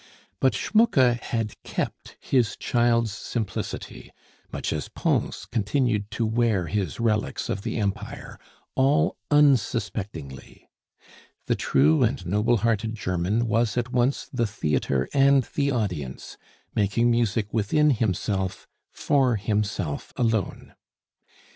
[0.39, 4.09] But Schmucke had kept his child's simplicity
[4.51, 8.39] much as Pons continued to wear his relics of the Empire
[8.73, 10.67] all unsuspectingly.
[11.45, 16.35] The true and noble hearted German was at once the theatre and the audience,
[16.73, 20.73] making music within himself for himself alone.